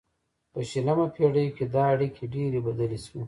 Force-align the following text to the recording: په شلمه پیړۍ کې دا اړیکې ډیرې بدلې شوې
په 0.53 0.59
شلمه 0.69 1.05
پیړۍ 1.15 1.47
کې 1.55 1.65
دا 1.73 1.83
اړیکې 1.93 2.23
ډیرې 2.33 2.59
بدلې 2.67 2.99
شوې 3.05 3.19